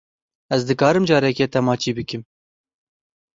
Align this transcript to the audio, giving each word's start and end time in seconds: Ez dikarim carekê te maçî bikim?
Ez 0.55 0.59
dikarim 0.69 1.05
carekê 1.09 1.47
te 1.53 1.59
maçî 1.67 1.91
bikim? 1.97 2.21